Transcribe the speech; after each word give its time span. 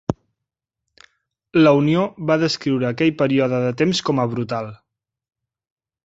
La 1.67 1.73
unió 1.81 2.05
va 2.31 2.37
descriure 2.43 2.87
aquell 2.89 3.11
període 3.19 3.59
de 3.65 3.75
temps 3.83 4.01
com 4.09 4.23
a 4.23 4.25
brutal. 4.33 4.71